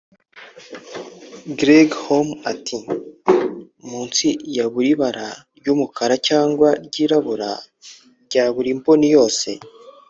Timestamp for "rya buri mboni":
8.25-9.07